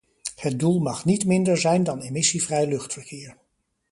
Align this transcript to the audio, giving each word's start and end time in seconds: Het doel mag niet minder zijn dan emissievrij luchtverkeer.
Het 0.35 0.59
doel 0.59 0.79
mag 0.79 1.05
niet 1.05 1.25
minder 1.25 1.57
zijn 1.57 1.83
dan 1.83 2.01
emissievrij 2.01 2.67
luchtverkeer. 2.67 3.37